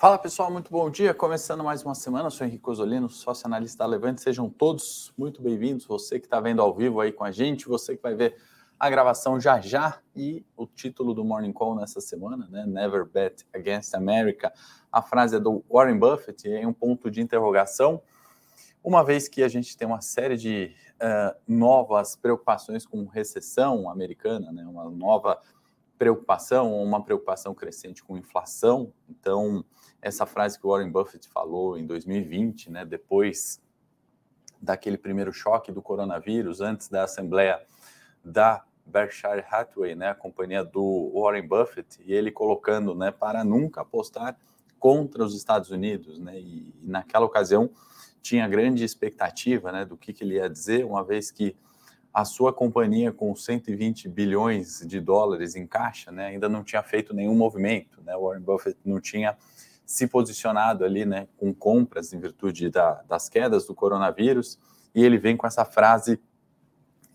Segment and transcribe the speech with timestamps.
[0.00, 1.12] Fala pessoal, muito bom dia.
[1.12, 4.20] Começando mais uma semana, eu sou Henrique Osolino, sócio analista da Levante.
[4.20, 5.84] Sejam todos muito bem-vindos.
[5.86, 8.36] Você que está vendo ao vivo aí com a gente, você que vai ver
[8.78, 12.64] a gravação já já e o título do Morning Call nessa semana, né?
[12.64, 14.52] Never Bet Against America.
[14.92, 18.00] A frase é do Warren Buffett e é um ponto de interrogação,
[18.84, 24.52] uma vez que a gente tem uma série de uh, novas preocupações com recessão americana,
[24.52, 24.64] né?
[24.64, 25.42] Uma nova
[25.98, 28.92] preocupação, uma preocupação crescente com inflação.
[29.08, 29.64] Então,
[30.00, 33.60] essa frase que o Warren Buffett falou em 2020, né, depois
[34.60, 37.60] daquele primeiro choque do coronavírus, antes da assembleia
[38.24, 43.82] da Berkshire Hathaway, né, a companhia do Warren Buffett, e ele colocando, né, para nunca
[43.82, 44.36] apostar
[44.78, 47.70] contra os Estados Unidos, né, e, e naquela ocasião
[48.22, 51.56] tinha grande expectativa, né, do que, que ele ia dizer, uma vez que
[52.12, 57.14] a sua companhia com 120 bilhões de dólares em caixa, né, ainda não tinha feito
[57.14, 59.36] nenhum movimento, né, Warren Buffett não tinha
[59.88, 64.58] se posicionado ali, né, com compras em virtude da, das quedas do coronavírus,
[64.94, 66.20] e ele vem com essa frase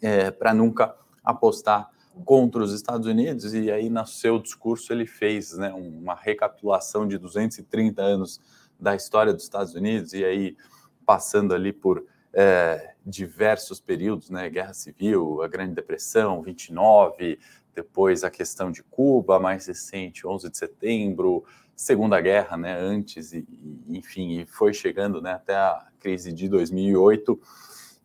[0.01, 1.91] é, para nunca apostar
[2.25, 7.19] contra os Estados Unidos, e aí no seu discurso ele fez né, uma recapitulação de
[7.19, 8.41] 230 anos
[8.79, 10.57] da história dos Estados Unidos, e aí
[11.05, 14.49] passando ali por é, diversos períodos, né?
[14.49, 17.37] Guerra Civil, a Grande Depressão, 29,
[17.75, 21.43] depois a questão de Cuba, mais recente, 11 de setembro,
[21.75, 22.77] Segunda Guerra, né?
[22.79, 23.45] Antes e,
[23.87, 25.33] enfim, e foi chegando, né?
[25.33, 27.39] Até a crise de 2008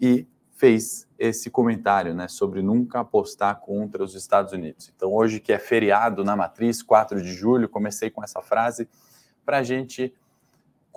[0.01, 2.29] e fez esse comentário, né?
[2.29, 4.93] Sobre nunca apostar contra os Estados Unidos.
[4.95, 8.89] Então, hoje que é feriado na matriz, 4 de julho, comecei com essa frase
[9.45, 10.15] para a gente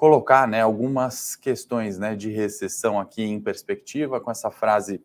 [0.02, 5.00] colocar né, algumas questões né, de recessão aqui em perspectiva com essa frase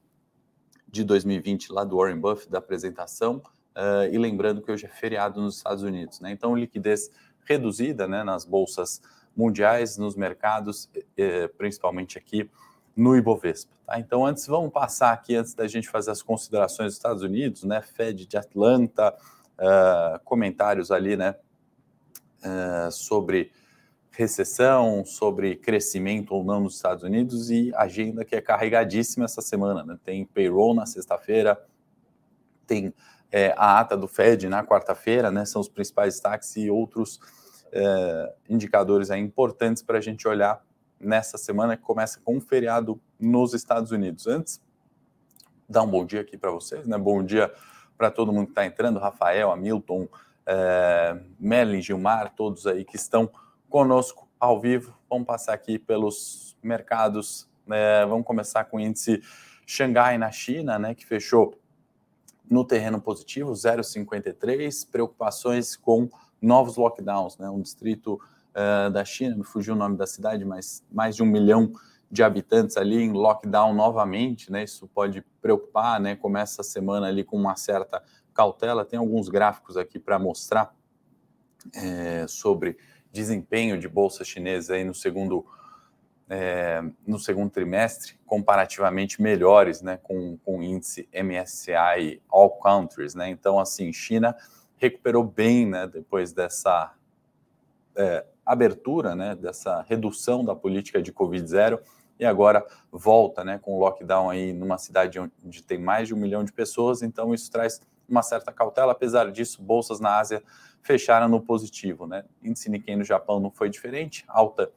[0.88, 3.42] de 2020 lá do Warren Buffett da apresentação
[3.76, 6.30] uh, e lembrando que hoje é feriado nos Estados Unidos, né?
[6.30, 7.10] Então liquidez
[7.46, 9.00] reduzida, né, nas bolsas
[9.36, 10.88] mundiais, nos mercados,
[11.58, 12.50] principalmente aqui
[12.96, 13.70] no Ibovespa.
[13.86, 14.00] Tá?
[14.00, 17.82] Então antes vamos passar aqui antes da gente fazer as considerações dos Estados Unidos, né?
[17.82, 19.14] Fed de Atlanta,
[19.58, 21.36] uh, comentários ali, né?
[22.42, 23.52] Uh, sobre
[24.10, 29.84] recessão, sobre crescimento ou não nos Estados Unidos e agenda que é carregadíssima essa semana.
[29.84, 29.98] Né?
[30.02, 31.62] Tem payroll na sexta-feira,
[32.66, 32.94] tem
[33.36, 35.44] é, a ata do Fed na quarta-feira, né?
[35.44, 37.20] São os principais destaques e outros
[37.70, 40.64] é, indicadores aí importantes para a gente olhar
[40.98, 44.26] nessa semana que começa com um feriado nos Estados Unidos.
[44.26, 44.58] Antes,
[45.68, 46.96] dar um bom dia aqui para vocês, né?
[46.96, 47.52] Bom dia
[47.98, 50.08] para todo mundo que está entrando, Rafael, Hamilton,
[50.46, 51.20] é,
[51.82, 53.30] Gilmar, todos aí que estão
[53.68, 54.98] conosco ao vivo.
[55.10, 57.46] Vamos passar aqui pelos mercados.
[57.66, 58.06] Né?
[58.06, 59.22] Vamos começar com o índice
[59.66, 61.54] Xangai na China, né, que fechou
[62.50, 64.88] no terreno positivo, 0,53.
[64.90, 66.08] Preocupações com
[66.40, 67.48] novos lockdowns, né?
[67.48, 68.20] Um distrito
[68.54, 71.72] uh, da China, me fugiu o nome da cidade, mas mais de um milhão
[72.10, 74.64] de habitantes ali em lockdown novamente, né?
[74.64, 76.14] Isso pode preocupar, né?
[76.14, 78.02] Começa a semana ali com uma certa
[78.32, 78.84] cautela.
[78.84, 80.74] Tem alguns gráficos aqui para mostrar
[81.74, 82.76] é, sobre
[83.10, 85.44] desempenho de bolsa chinesa aí no segundo
[86.28, 93.28] é, no segundo trimestre comparativamente melhores, né, com, com o índice MSCI All Countries, né,
[93.28, 94.36] então assim China
[94.76, 96.92] recuperou bem, né, depois dessa
[97.94, 101.80] é, abertura, né, dessa redução da política de Covid zero
[102.18, 106.18] e agora volta, né, com o lockdown aí numa cidade onde tem mais de um
[106.18, 110.42] milhão de pessoas, então isso traz uma certa cautela, apesar disso bolsas na Ásia
[110.82, 112.06] fecharam no positivo.
[112.06, 112.24] Né?
[112.42, 114.70] Índice Nikkei no Japão não foi diferente, alta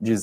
[0.00, 0.16] de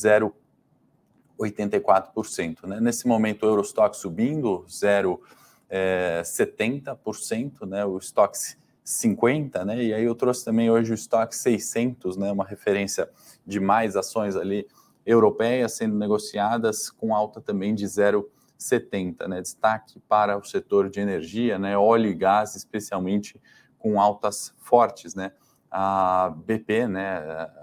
[1.39, 2.67] 0,84%.
[2.67, 2.81] Né?
[2.81, 7.85] Nesse momento, o Eurostock subindo 0,70%, é, né?
[7.85, 8.59] o Stoxx
[8.89, 9.83] 50, né?
[9.83, 12.31] E aí eu trouxe também hoje o Stock 600, né?
[12.31, 13.07] Uma referência
[13.45, 14.67] de mais ações ali
[15.05, 19.41] europeias sendo negociadas com alta também de 0,70, né?
[19.41, 21.77] Destaque para o setor de energia, né?
[21.77, 23.39] Óleo e gás, especialmente
[23.77, 25.33] com altas fortes, né?
[25.69, 27.19] A BP, né,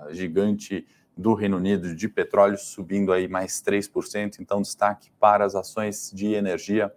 [0.06, 5.54] a gigante do Reino Unido de petróleo subindo aí mais 3%, então destaque para as
[5.54, 6.92] ações de energia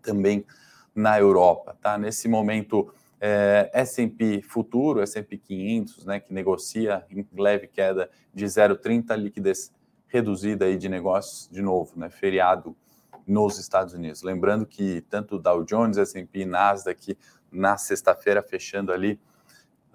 [0.00, 0.46] também
[0.94, 1.98] na Europa, tá?
[1.98, 9.14] Nesse momento, é, S&P futuro, S&P 500, né, que negocia em leve queda de 0,30,
[9.16, 9.72] liquidez
[10.06, 12.74] reduzida aí de negócios, de novo, né, feriado
[13.26, 14.22] nos Estados Unidos.
[14.22, 17.16] Lembrando que tanto Dow Jones, S&P Nasdaq
[17.52, 19.20] na sexta-feira, fechando ali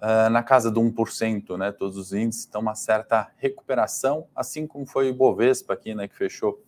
[0.04, 1.72] uh, na casa do 1%, né?
[1.72, 6.06] Todos os índices, então uma certa recuperação, assim como foi o Bovespa aqui, né?
[6.06, 6.62] Que fechou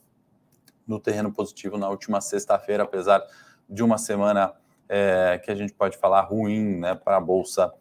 [0.86, 3.22] no terreno positivo na última sexta-feira, apesar
[3.68, 4.54] de uma semana
[4.88, 6.94] é, que a gente pode falar ruim, né?
[6.94, 7.72] Para a Bolsa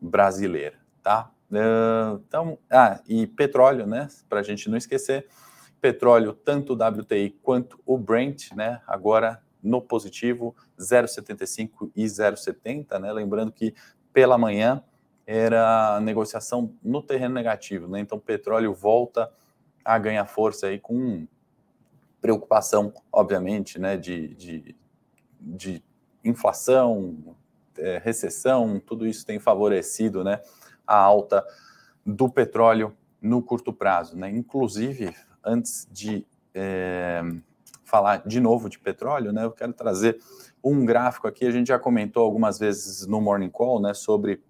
[0.00, 1.30] brasileira, tá?
[1.50, 4.08] Uh, então, ah, e petróleo, né?
[4.28, 5.28] Para a gente não esquecer,
[5.82, 8.80] petróleo, tanto o WTI quanto o Brent, né?
[8.86, 13.12] Agora no positivo, 0,75 e 0,70, né?
[13.12, 13.74] Lembrando que
[14.12, 14.82] pela manhã
[15.26, 18.00] era negociação no terreno negativo, né?
[18.00, 19.30] Então, petróleo volta
[19.84, 21.26] a ganhar força aí com
[22.20, 23.96] preocupação, obviamente, né?
[23.96, 24.76] De, de,
[25.40, 25.82] de
[26.24, 27.36] inflação,
[27.78, 30.40] é, recessão, tudo isso tem favorecido, né?
[30.86, 31.44] A alta
[32.04, 34.28] do petróleo no curto prazo, né?
[34.30, 35.14] Inclusive,
[35.44, 37.22] antes de é,
[37.84, 39.44] falar de novo de petróleo, né?
[39.44, 40.18] Eu quero trazer
[40.62, 41.46] um gráfico aqui.
[41.46, 43.94] A gente já comentou algumas vezes no Morning Call, né?
[43.94, 44.42] Sobre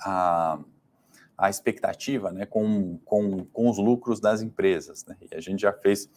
[0.00, 0.58] a,
[1.36, 2.46] a expectativa, né?
[2.46, 5.16] Com, com, com os lucros das empresas, né?
[5.30, 6.08] E a gente já fez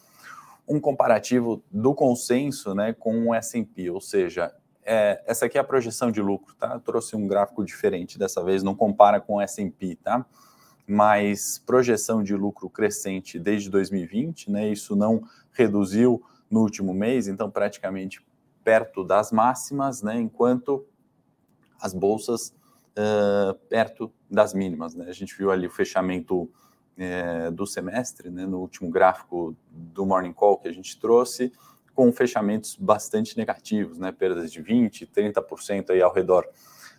[0.68, 2.92] um comparativo do consenso, né?
[2.92, 4.54] Com o S&P, ou seja,
[4.84, 6.72] é, essa aqui é a projeção de lucro, tá?
[6.74, 10.24] Eu trouxe um gráfico diferente dessa vez, não compara com o S&P, tá?
[10.86, 14.68] Mas projeção de lucro crescente desde 2020, né?
[14.68, 15.22] Isso não
[15.52, 18.20] reduziu no último mês, então praticamente
[18.64, 20.18] perto das máximas, né?
[20.18, 20.84] Enquanto
[21.80, 22.54] as bolsas
[22.96, 25.06] uh, perto das mínimas, né?
[25.08, 26.48] A gente viu ali o fechamento
[27.54, 28.44] do semestre, né?
[28.44, 31.50] No último gráfico do Morning Call que a gente trouxe,
[31.94, 34.12] com fechamentos bastante negativos, né?
[34.12, 36.46] Perdas de 20, 30% aí ao redor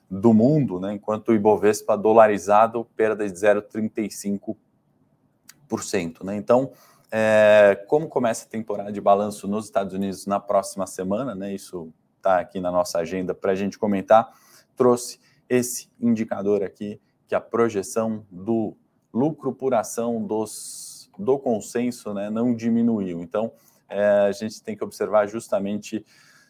[0.09, 0.93] do mundo, né?
[0.93, 6.35] Enquanto o Ibovespa dolarizado, perda de 0,35%, né?
[6.35, 6.71] Então,
[7.09, 11.53] é, como começa a temporada de balanço nos Estados Unidos na próxima semana, né?
[11.53, 14.29] Isso está aqui na nossa agenda para a gente comentar.
[14.75, 15.17] Trouxe
[15.51, 18.77] esse indicador aqui, que a projeção do
[19.13, 23.21] lucro por ação dos, do consenso né, não diminuiu.
[23.21, 23.51] Então,
[23.89, 26.06] é, a gente tem que observar justamente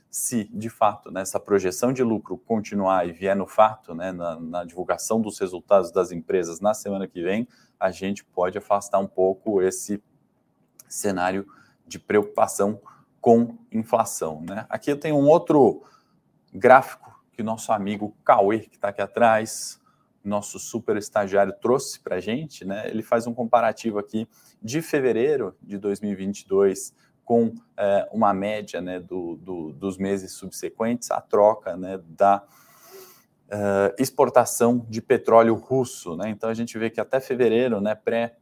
[0.08, 4.64] se, de fato, né, projeção de lucro continuar e vier no fato, né, na, na,
[4.64, 7.48] divulgação dos resultados das empresas na semana que vem,
[7.80, 10.04] a gente pode afastar um pouco esse
[10.88, 11.48] cenário
[11.88, 12.80] de preocupação
[13.20, 14.44] com inflação.
[14.48, 14.68] Né?
[14.70, 15.82] Aqui eu tenho um outro
[16.54, 19.80] gráfico que o nosso amigo Cauê, que está aqui atrás,
[20.24, 22.64] nosso super estagiário, trouxe para a gente.
[22.66, 22.90] Né?
[22.90, 24.28] Ele faz um comparativo aqui
[24.62, 26.94] de fevereiro de 2022
[27.24, 32.44] com é, uma média né, do, do, dos meses subsequentes à troca né, da
[33.48, 36.16] uh, exportação de petróleo russo.
[36.16, 36.30] Né?
[36.30, 38.38] Então a gente vê que até fevereiro, né, pré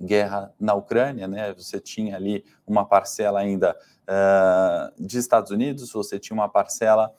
[0.00, 1.54] guerra na Ucrânia, né?
[1.54, 7.12] Você tinha ali uma parcela ainda uh, de Estados Unidos, você tinha uma parcela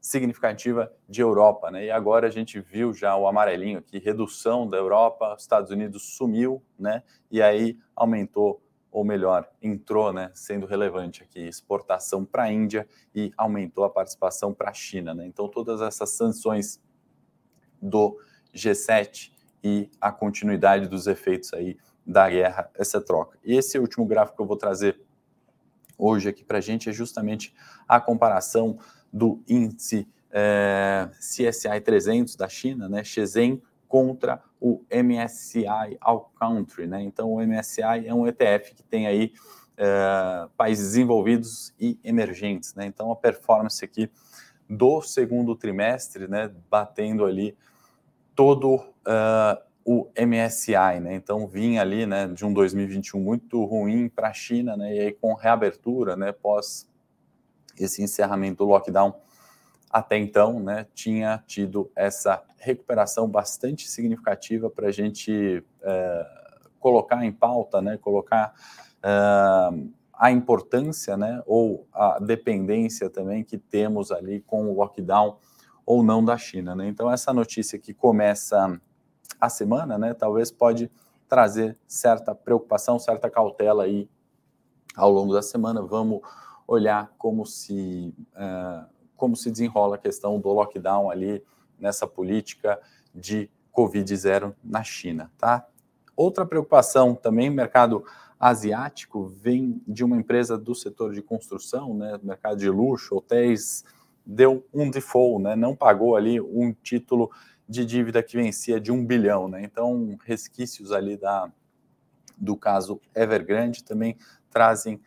[0.00, 1.86] significativa de Europa, né?
[1.86, 6.62] E agora a gente viu já o amarelinho aqui, redução da Europa, Estados Unidos sumiu,
[6.78, 7.02] né?
[7.30, 8.62] E aí aumentou
[8.92, 14.52] ou melhor, entrou, né, sendo relevante aqui, exportação para a Índia e aumentou a participação
[14.52, 15.26] para a China, né?
[15.26, 16.82] Então todas essas sanções
[17.80, 18.18] do
[18.54, 19.32] G7
[19.62, 23.38] e a continuidade dos efeitos aí da guerra, essa troca.
[23.44, 25.00] E esse último gráfico que eu vou trazer
[25.96, 27.54] hoje aqui para a gente é justamente
[27.86, 28.78] a comparação
[29.12, 37.02] do índice é, CSI 300 da China, né, Shenzhen, contra o MSCI All Country, né?
[37.02, 39.32] Então o MSCI é um ETF que tem aí
[39.76, 42.86] é, países desenvolvidos e emergentes, né?
[42.86, 44.08] Então a performance aqui
[44.68, 47.56] do segundo trimestre, né, batendo ali
[48.36, 51.14] todo uh, o MSI, né?
[51.14, 54.94] Então vinha ali, né, de um 2021 muito ruim para a China, né?
[54.94, 56.88] E aí com reabertura, né, pós
[57.84, 59.14] esse encerramento do lockdown,
[59.90, 66.26] até então, né, tinha tido essa recuperação bastante significativa para a gente é,
[66.78, 68.54] colocar em pauta, né, colocar
[69.02, 69.10] é,
[70.14, 75.38] a importância, né, ou a dependência também que temos ali com o lockdown
[75.84, 76.86] ou não da China, né?
[76.86, 78.80] Então essa notícia que começa
[79.40, 80.90] a semana, né, talvez pode
[81.26, 84.08] trazer certa preocupação, certa cautela aí
[84.94, 85.80] ao longo da semana.
[85.80, 86.20] Vamos
[86.70, 91.42] olhar como se uh, como se desenrola a questão do lockdown ali
[91.78, 92.80] nessa política
[93.12, 95.66] de Covid zero na China, tá?
[96.16, 98.04] Outra preocupação também, mercado
[98.38, 103.84] asiático, vem de uma empresa do setor de construção, né, mercado de luxo, hotéis,
[104.24, 107.30] deu um default, né, não pagou ali um título
[107.68, 111.50] de dívida que vencia de um bilhão, né, então resquícios ali da,
[112.36, 114.16] do caso Evergrande também
[114.50, 115.00] trazem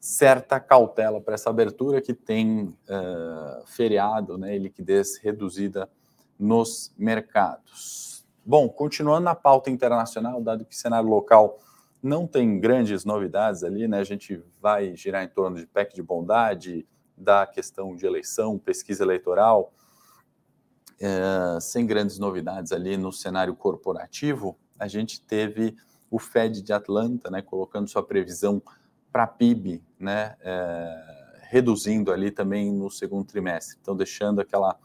[0.00, 5.88] certa cautela para essa abertura que tem uh, feriado né, e liquidez reduzida
[6.38, 8.24] nos mercados.
[8.44, 11.58] Bom, continuando na pauta internacional, dado que o cenário local
[12.02, 16.02] não tem grandes novidades ali, né, a gente vai girar em torno de PEC de
[16.02, 16.86] bondade,
[17.16, 19.72] da questão de eleição, pesquisa eleitoral
[21.00, 25.76] é, sem grandes novidades ali no cenário corporativo, a gente teve
[26.10, 28.62] o Fed de Atlanta, né, colocando sua previsão
[29.18, 34.78] para PIB, né, é, reduzindo ali também no segundo trimestre, então deixando aquela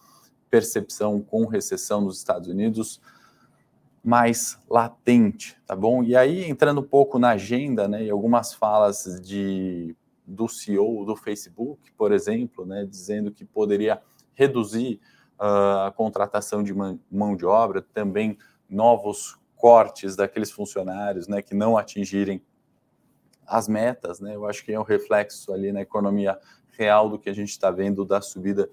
[0.49, 2.99] percepção com recessão nos Estados Unidos
[4.03, 6.03] mais latente, tá bom?
[6.03, 11.15] E aí entrando um pouco na agenda, né, e algumas falas de do CEO do
[11.15, 14.01] Facebook, por exemplo, né, dizendo que poderia
[14.33, 14.99] reduzir
[15.39, 18.35] uh, a contratação de mão de obra, também
[18.67, 22.41] novos cortes daqueles funcionários, né, que não atingirem
[23.47, 24.35] as metas, né?
[24.35, 26.37] Eu acho que é um reflexo ali na economia
[26.71, 28.69] real do que a gente está vendo da subida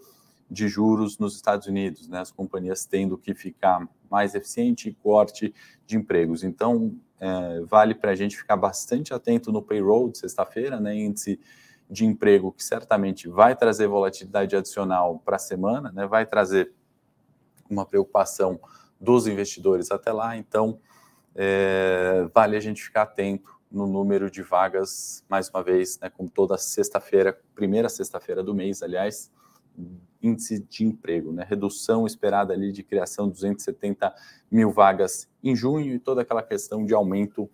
[0.50, 2.19] de juros nos Estados Unidos, né?
[2.21, 5.55] As companhias tendo que ficar mais eficiente e corte
[5.87, 6.43] de empregos.
[6.43, 10.95] Então, é, vale para a gente ficar bastante atento no payroll de sexta-feira, né?
[10.95, 11.39] Índice
[11.89, 16.07] de emprego que certamente vai trazer volatilidade adicional para a semana, né?
[16.07, 16.73] Vai trazer
[17.69, 18.59] uma preocupação
[19.00, 20.37] dos investidores até lá.
[20.37, 20.81] Então,
[21.35, 26.29] é, vale a gente ficar atento no número de vagas, mais uma vez, né, como
[26.29, 29.31] toda sexta-feira, primeira sexta-feira do mês, aliás,
[30.21, 34.12] índice de emprego, né, redução esperada ali de criação de 270
[34.50, 37.49] mil vagas em junho e toda aquela questão de aumento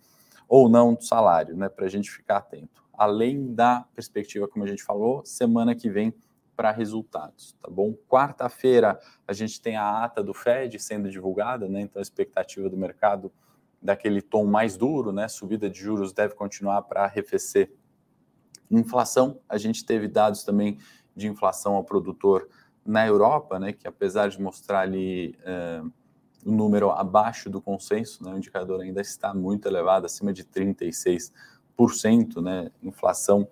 [0.47, 2.83] ou não do salário, né, para a gente ficar atento.
[2.93, 6.13] Além da perspectiva, como a gente falou, semana que vem
[6.55, 7.93] para resultados, tá bom?
[8.09, 11.81] Quarta-feira a gente tem a ata do Fed sendo divulgada, né?
[11.81, 13.31] Então a expectativa do mercado
[13.81, 15.27] daquele tom mais duro, né?
[15.27, 17.71] Subida de juros deve continuar para arrefecer
[18.69, 19.39] inflação.
[19.47, 20.77] A gente teve dados também
[21.15, 22.49] de inflação ao produtor
[22.85, 23.73] na Europa, né?
[23.73, 25.37] Que apesar de mostrar ali
[26.45, 28.33] um número abaixo do consenso, né?
[28.33, 31.31] O indicador ainda está muito elevado, acima de 36%,
[32.41, 32.71] né?
[32.81, 33.47] Inflação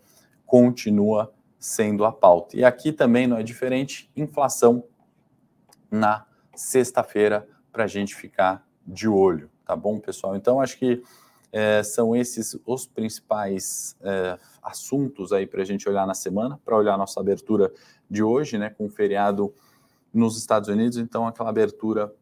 [0.46, 2.58] continua sendo a pauta.
[2.58, 4.84] E aqui também não é diferente, inflação
[5.89, 10.36] na sexta-feira para a gente ficar de olho, tá bom, pessoal?
[10.36, 11.01] Então, acho que
[11.51, 16.75] é, são esses os principais é, assuntos aí para a gente olhar na semana, para
[16.75, 17.72] olhar nossa abertura
[18.10, 19.53] de hoje, né, com o feriado
[20.13, 22.13] nos Estados Unidos, então aquela abertura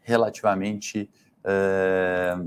[0.00, 1.10] relativamente
[1.44, 2.38] é,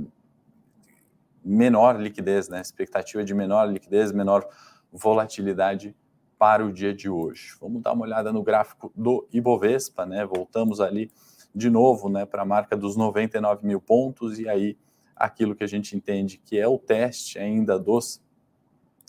[1.44, 4.48] menor liquidez, né, expectativa de menor liquidez, menor
[4.92, 5.96] volatilidade
[6.38, 7.56] para o dia de hoje.
[7.60, 10.26] Vamos dar uma olhada no gráfico do Ibovespa, né?
[10.26, 11.12] Voltamos ali
[11.54, 14.78] de novo, né, para a marca dos 99 mil pontos e aí
[15.16, 18.22] aquilo que a gente entende que é o teste ainda dos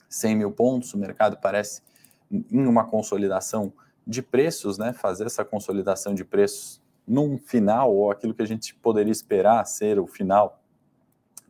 [0.08, 0.92] 100 mil pontos.
[0.92, 1.82] O mercado parece
[2.30, 3.72] em uma consolidação
[4.06, 4.92] de preços, né?
[4.92, 9.98] Fazer essa consolidação de preços num final ou aquilo que a gente poderia esperar ser
[9.98, 10.60] o final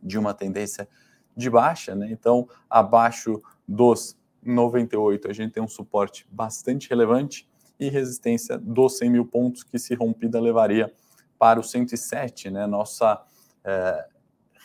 [0.01, 0.87] de uma tendência
[1.35, 2.09] de baixa, né?
[2.11, 7.47] Então, abaixo dos 98 a gente tem um suporte bastante relevante
[7.81, 10.93] e resistência dos 100 mil pontos que, se rompida, levaria
[11.39, 12.67] para o 107, né?
[12.67, 13.19] Nossa
[13.63, 14.07] é,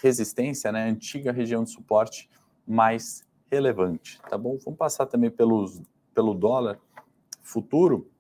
[0.02, 0.86] resistência, né?
[0.86, 2.28] Antiga região de suporte
[2.66, 4.58] mais relevante, tá bom?
[4.62, 5.80] Vamos passar também pelos,
[6.14, 6.78] pelo dólar
[7.42, 8.10] futuro.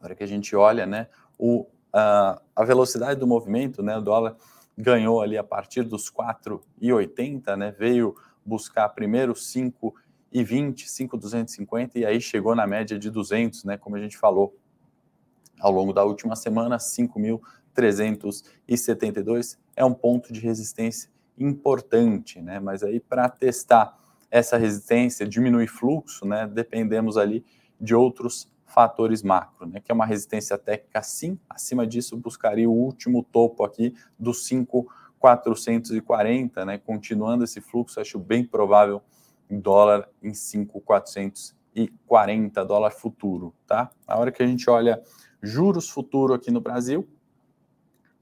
[0.00, 1.06] Agora que a gente olha, né?
[1.38, 3.96] O, a velocidade do movimento, né?
[3.96, 4.36] O dólar
[4.76, 7.70] ganhou ali a partir dos 4,80, né?
[7.78, 9.92] Veio buscar primeiro 5,80
[10.32, 14.56] 220, 5,250 e aí chegou na média de 200, né, como a gente falou
[15.60, 22.58] ao longo da última semana, 5.372 é um ponto de resistência importante, né?
[22.60, 23.94] Mas aí para testar
[24.30, 27.44] essa resistência, diminuir fluxo, né, dependemos ali
[27.80, 32.72] de outros fatores macro, né, que é uma resistência técnica sim, acima disso buscaria o
[32.72, 39.02] último topo aqui dos 5.440, né, continuando esse fluxo, acho bem provável
[39.58, 43.90] dólar em 5,440 dólar futuro, tá?
[44.06, 45.02] A hora que a gente olha
[45.42, 47.08] juros futuro aqui no Brasil,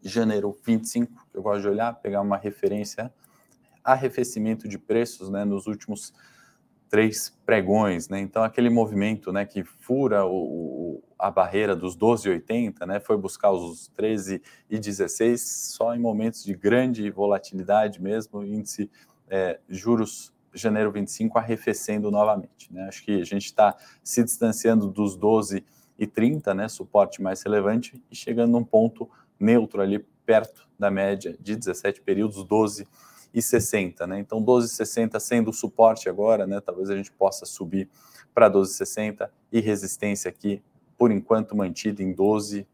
[0.02, 3.12] janeiro 25, que eu gosto de olhar, pegar uma referência,
[3.82, 6.14] arrefecimento de preços, né, nos últimos
[6.88, 8.20] três pregões, né?
[8.20, 13.88] Então aquele movimento, né, que fura o, a barreira dos 12,80, né, foi buscar os
[13.88, 18.90] 13 e 16 só em momentos de grande volatilidade mesmo, índice
[19.28, 22.72] é, juros janeiro 25 arrefecendo novamente.
[22.72, 22.82] Né?
[22.88, 25.64] Acho que a gente está se distanciando dos 12
[25.98, 31.36] e 30, né, suporte mais relevante, e chegando num ponto neutro ali perto da média
[31.40, 32.86] de 17 períodos, 12
[33.32, 34.18] e 60, né?
[34.18, 36.60] Então 12 e 60 sendo o suporte agora, né?
[36.60, 37.88] Talvez a gente possa subir
[38.34, 40.62] para 12 e 60 e resistência aqui
[40.96, 42.66] por enquanto mantida em 12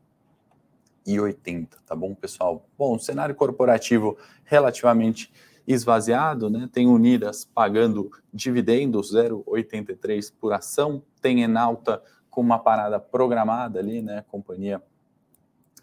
[1.07, 2.67] e 80, tá bom, pessoal?
[2.79, 5.31] Bom, cenário corporativo relativamente
[5.67, 6.69] esvaziado, né?
[6.73, 14.19] Tem Unidas pagando dividendos 0,83 por ação, tem Enalta com uma parada programada ali, né?
[14.19, 14.83] A companhia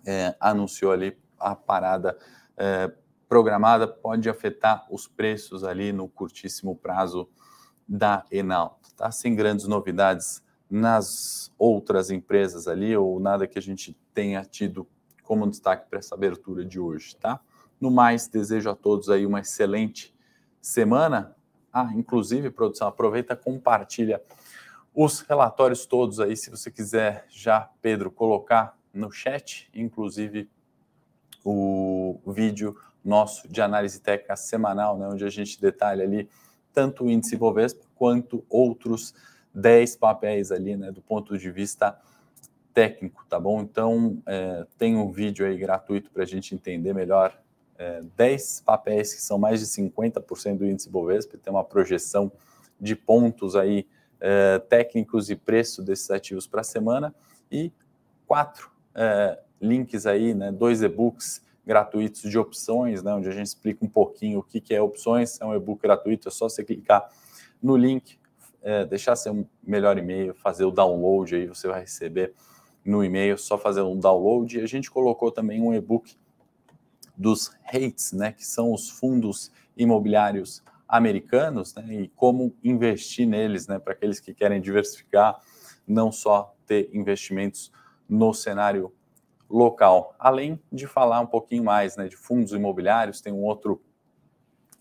[0.05, 2.17] é, anunciou ali a parada
[2.57, 2.91] é,
[3.27, 7.29] programada, pode afetar os preços ali no curtíssimo prazo
[7.87, 8.79] da Enal.
[8.95, 14.87] Tá sem grandes novidades nas outras empresas ali, ou nada que a gente tenha tido
[15.23, 17.39] como destaque para essa abertura de hoje, tá?
[17.81, 20.15] No mais, desejo a todos aí uma excelente
[20.61, 21.35] semana.
[21.73, 24.21] Ah, inclusive, produção, aproveita, compartilha
[24.93, 30.49] os relatórios todos aí, se você quiser já, Pedro, colocar no chat, inclusive
[31.43, 36.29] o vídeo nosso de análise técnica semanal, né, onde a gente detalha ali
[36.73, 39.13] tanto o índice Bovespa quanto outros
[39.53, 41.99] 10 papéis ali, né, do ponto de vista
[42.73, 43.61] técnico, tá bom?
[43.61, 47.37] Então, é, tem um vídeo aí gratuito para a gente entender melhor
[47.81, 52.31] é, 10 papéis que são mais de 50% do índice Bovespa, tem uma projeção
[52.79, 53.87] de pontos aí
[54.19, 57.13] é, técnicos e preço desses ativos para a semana
[57.51, 57.71] e
[58.27, 63.83] quatro é, links aí, né, dois e-books gratuitos de opções, né, onde a gente explica
[63.83, 67.09] um pouquinho o que, que é opções, é um e-book gratuito, é só você clicar
[67.61, 68.19] no link,
[68.61, 72.33] é, deixar seu melhor e-mail, fazer o download aí, você vai receber
[72.85, 74.57] no e-mail, só fazer um download.
[74.57, 76.15] E a gente colocou também um e-book
[77.21, 83.77] dos REITs, né, que são os fundos imobiliários americanos, né, e como investir neles, né,
[83.77, 85.39] para aqueles que querem diversificar,
[85.87, 87.71] não só ter investimentos
[88.09, 88.91] no cenário
[89.47, 90.15] local.
[90.17, 93.81] Além de falar um pouquinho mais né, de fundos imobiliários, tem um outro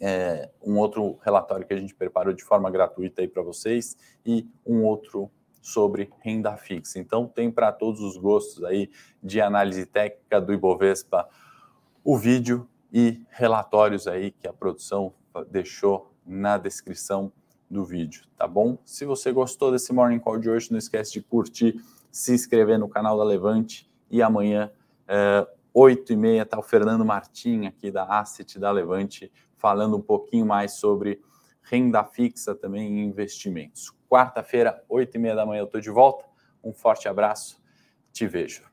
[0.02, 4.48] é, um outro relatório que a gente preparou de forma gratuita aí para vocês e
[4.64, 6.98] um outro sobre renda fixa.
[6.98, 8.90] Então tem para todos os gostos aí
[9.22, 11.28] de análise técnica do Ibovespa
[12.04, 15.12] o vídeo e relatórios aí que a produção
[15.50, 17.32] deixou na descrição
[17.70, 18.78] do vídeo, tá bom?
[18.84, 22.88] Se você gostou desse Morning Call de hoje, não esquece de curtir, se inscrever no
[22.88, 24.72] canal da Levante e amanhã,
[25.06, 30.02] é, 8 e meia, tá o Fernando Martim aqui da Asset da Levante falando um
[30.02, 31.20] pouquinho mais sobre
[31.62, 33.92] renda fixa também e investimentos.
[34.08, 36.24] Quarta-feira, 8 e meia da manhã, eu estou de volta.
[36.64, 37.62] Um forte abraço,
[38.12, 38.69] te vejo.